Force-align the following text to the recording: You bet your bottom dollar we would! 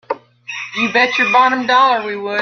You 0.77 0.91
bet 0.91 1.19
your 1.19 1.31
bottom 1.31 1.67
dollar 1.67 2.03
we 2.03 2.15
would! 2.15 2.39